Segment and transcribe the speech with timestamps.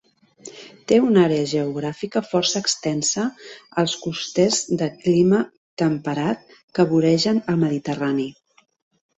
[0.91, 3.25] Té una àrea geogràfica força extensa
[3.83, 5.43] als costers de clima
[5.83, 8.31] temperat que voregen el Mediterrani.